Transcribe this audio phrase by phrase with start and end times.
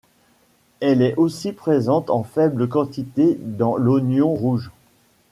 [0.79, 4.71] Elle est aussi présente en faible quantité dans l'oignon rouge.